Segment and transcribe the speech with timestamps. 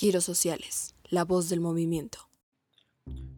[0.00, 2.30] Giros Sociales, la voz del movimiento.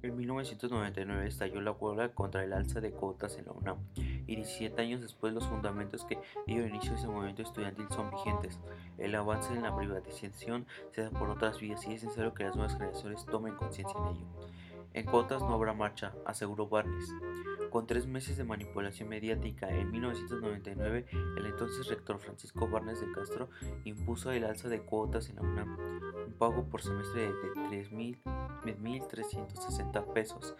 [0.00, 4.80] En 1999 estalló la huelga contra el alza de cuotas en la UNAM y 17
[4.80, 8.60] años después los fundamentos que dio inicio a ese movimiento estudiantil son vigentes.
[8.96, 12.54] El avance en la privatización se da por otras vías y es necesario que las
[12.54, 14.26] nuevas generaciones tomen conciencia en ello.
[14.94, 17.08] En cuotas no habrá marcha, aseguró Barnes.
[17.70, 21.06] Con tres meses de manipulación mediática, en 1999,
[21.38, 23.48] el entonces rector Francisco Barnes de Castro
[23.84, 25.78] impuso el alza de cuotas en la UNAM,
[26.26, 27.86] un pago por semestre de
[28.64, 30.54] 3.360 pesos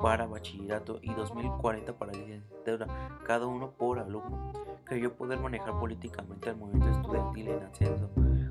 [0.00, 4.69] para bachillerato y 2.040 para licenciatura, cada uno por alumno.
[4.90, 8.10] Creyó poder manejar políticamente al movimiento estudiantil en ascenso,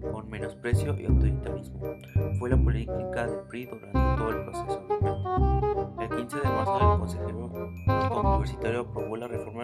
[0.10, 1.82] con menosprecio y autoritarismo.
[2.40, 4.88] Fue la política del PRI durante todo el proceso.
[6.00, 7.38] El 15 de marzo el consejero
[8.24, 9.64] universitario aprobó la reforma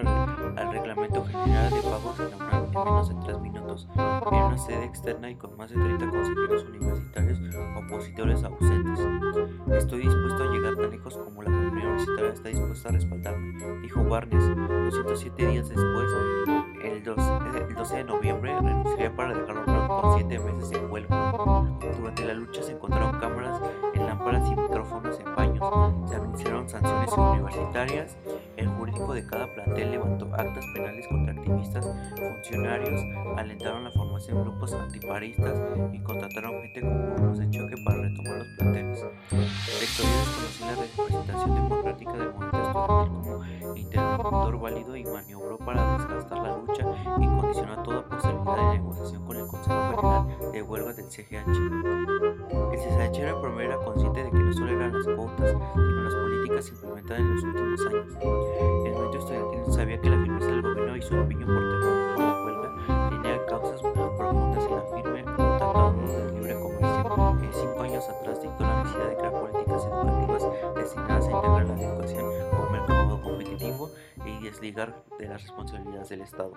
[0.54, 4.58] al reglamento general de pagos en la UNAM en menos de 3 minutos, en una
[4.58, 7.40] sede externa y con más de 30 consejeros universitarios
[7.86, 9.00] opositores ausentes.
[9.70, 14.04] Estoy dispuesto a llegar tan lejos como la comunidad universitaria está dispuesta a respaldarme, dijo
[14.04, 14.44] Barnes.
[14.86, 16.10] 207 días después,
[16.86, 21.32] el 12, de noviembre, renunciaría para dejarlo con 7 meses en huelga.
[21.98, 23.60] Durante la lucha se encontraron cámaras
[23.94, 28.16] en lámparas y micrófonos en baños, se anunciaron sanciones universitarias
[28.56, 33.00] el jurídico de cada plantel levantó actas penales contra activistas, funcionarios,
[33.36, 35.60] alentaron la formación de grupos antiparistas
[35.92, 39.04] y contrataron gente con grupos de choque para retomar los planteles.
[39.30, 45.85] Rectoría desconoció la representación democrática del movimiento estudiantil como interlocutor válido y maniobró para
[50.56, 51.48] de Huelga del CGH.
[52.72, 56.68] El CGH era primera consciente de que no solo eran las cuotas, sino las políticas
[56.70, 58.06] implementadas en los últimos años.
[58.22, 62.42] El movimiento estudiantil sabía que la firmeza del gobierno y su empeño por terminar la
[62.42, 68.40] huelga tenía causas profundas en la firme Tratado de Libre Comercio, que cinco años atrás
[68.40, 70.42] dictó la necesidad de crear políticas educativas
[70.74, 73.90] destinadas a integrar la educación con un mercado competitivo
[74.26, 76.52] y desligar de las responsabilidades del Estado.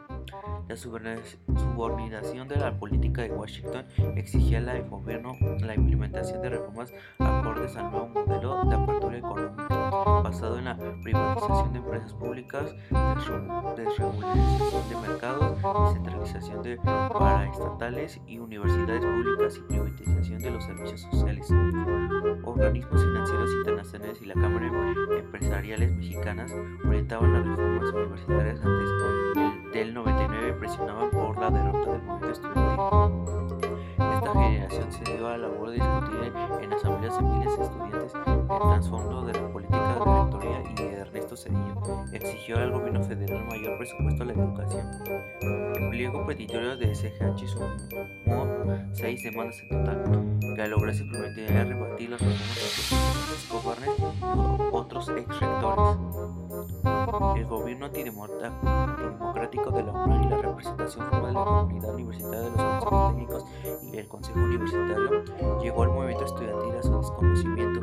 [0.68, 3.86] La subordinación de la política de Washington
[4.16, 9.68] exigía al gobierno la implementación de reformas acordes al nuevo modelo de apertura económica
[10.24, 12.76] basado en la privatización de empresas públicas,
[13.76, 15.58] desregulación de mercados,
[15.88, 21.50] descentralización de paraestatales y universidades públicas y privatización de los servicios sociales.
[22.44, 24.70] Organismos financieros internacionales y la Cámara
[25.18, 26.54] Empresariales Mexicanas
[26.86, 27.46] orientaban las
[27.92, 33.40] reformas universitarias antes del 99 presionaban por la derrota del movimiento estudiantil.
[34.00, 38.14] Esta generación se dio a la labor de discutir en asambleas de miles de estudiantes
[38.16, 43.46] el trasfondo de la política de rectoría y de Ernesto Cedillo exigió al gobierno federal
[43.46, 44.88] mayor presupuesto a la educación.
[45.76, 48.48] El pliego petitorio de SGH sumó
[48.94, 53.76] seis demandas en total, que a lograrse prometía reformas de Francisco
[54.22, 56.49] y otros ex rectores.
[57.10, 62.50] El gobierno antidemocrático de la UNAM y la representación formal de la comunidad universitaria de
[62.52, 63.46] los consejos técnicos
[63.82, 65.24] y el consejo universitario
[65.60, 67.80] llegó al movimiento estudiantil a su desconocimiento.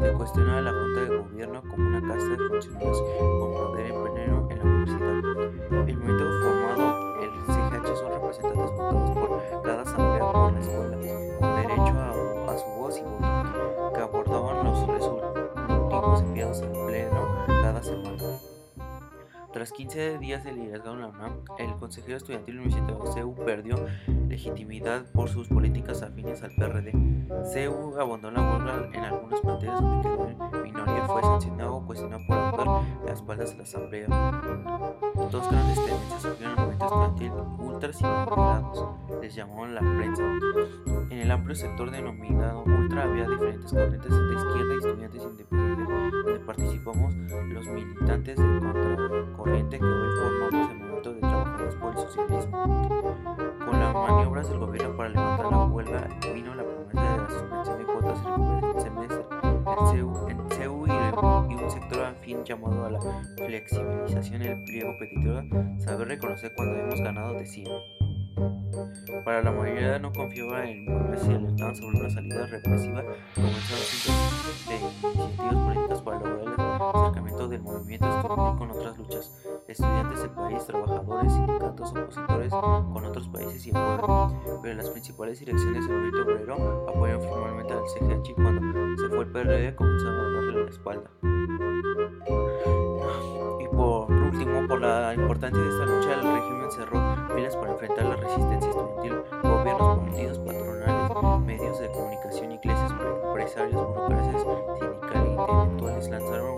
[0.00, 3.02] Se cuestiona a la Junta de Gobierno como una casta de funcionarios
[3.38, 5.18] con poder en pleno en la universidad.
[5.68, 10.96] El movimiento formado, el CGH, son representantes votados por cada asamblea por la escuela,
[11.38, 16.79] con derecho a, a su voz y voto, que abordaban los resultados enviados cada semana.
[19.60, 23.76] Tras 15 días de liderazgo en la UNAM, el consejero estudiantil universitario CEU perdió
[24.26, 26.92] legitimidad por sus políticas afines al PRD.
[27.52, 32.24] CEU abandonó la huelga en algunos planteles donde quedó en minoría fue sancionado o cuestionado
[32.26, 34.06] por actuar a espaldas de la asamblea.
[35.30, 38.88] Dos grandes tendencias surgieron en el movimiento estudiantil, ultras y moderados,
[39.20, 40.22] les llamaban la prensa.
[41.10, 45.88] En el amplio sector denominado ultra había diferentes corrientes de izquierda y estudiantes independientes,
[46.24, 48.60] donde participamos los militantes del
[49.68, 52.62] que hoy formamos el movimiento de trabajadores por el socialismo.
[53.66, 57.78] Con las maniobras del gobierno para levantar la huelga vino la promesa de la suspensión
[57.78, 58.18] de cuotas
[58.76, 59.24] y semestre.
[59.70, 63.00] El CEU, el y, el, un sector afín llamado a la
[63.36, 67.66] flexibilización del pliego petitorio saber reconocer cuando hemos ganado de 100.
[69.24, 73.04] Para la mayoría no confiaba en promesas y alertaban sobre una salida represiva,
[73.34, 79.39] comenzaron cientos de iniciativas políticas para lograr el acercamiento del movimiento estudiantil con otras luchas,
[79.72, 84.32] estudiantes del país, trabajadores, sindicatos, opositores con otros países y el pueblo.
[84.62, 89.32] Pero las principales direcciones del movimiento obrero apoyaron formalmente al CGH cuando se fue el
[89.32, 91.10] PRD comenzaron a darle la espalda.
[93.60, 98.04] Y por último, por la importancia de esta lucha, el régimen cerró filas para enfrentar
[98.06, 102.92] la resistencia estudiantil, gobiernos, partidos, patronales, medios de de comunicación, iglesias,
[103.24, 106.49] empresarios, burocracias sindicales e intelectuales lanzaron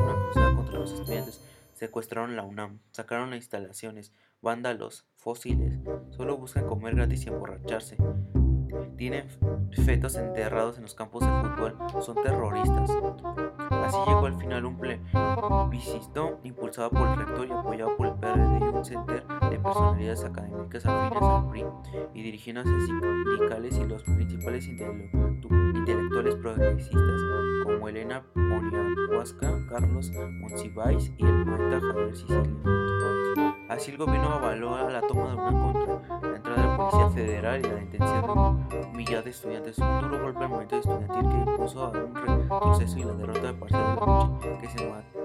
[1.83, 5.81] secuestraron la UNAM, sacaron las instalaciones, vándalos, fósiles,
[6.11, 7.97] solo buscan comer gratis y emborracharse.
[8.97, 9.29] Tienen
[9.85, 12.89] fetos enterrados en los campos de fútbol, son terroristas.
[13.69, 18.61] Así llegó al final un plebiscito impulsado por el rector y apoyado por el PRD
[18.61, 21.65] y un center de personalidades académicas afines al PRI
[22.15, 27.21] y dirigentes sindicales y los principales intelectuales progresistas
[27.65, 30.11] como Elena Poniatowska, Carlos
[30.41, 32.57] Monsiváis y el poeta Javier Sicilia.
[33.69, 37.61] Así el gobierno avaló la toma de una contra la entrada de la Policía Federal
[37.61, 39.79] y la detención de un millar de estudiantes.
[39.79, 43.83] Un duro golpe al movimiento estudiantil que impuso a un retroceso y la derrota parcial
[43.83, 45.22] de la lucha que se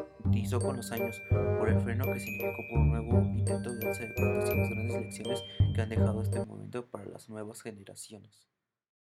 [0.59, 1.21] con los años
[1.59, 4.69] por el freno que significó por un nuevo intento de alza de cuentas y las
[4.69, 5.43] grandes elecciones
[5.75, 8.47] que han dejado este momento para las nuevas generaciones.